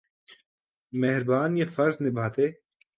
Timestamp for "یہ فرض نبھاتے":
1.57-2.45